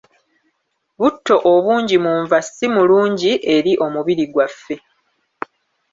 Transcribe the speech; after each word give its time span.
Butto 0.99 1.35
obungi 1.53 1.95
mu 2.05 2.13
nva 2.21 2.37
si 2.53 2.65
mulungi 2.75 3.31
eri 3.55 3.73
omubiri 3.85 4.25
gwaffe. 4.33 4.75